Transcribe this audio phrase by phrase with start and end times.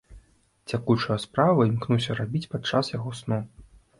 [0.71, 3.41] Цякучыя справы імкнуся рабіць падчас яго сну.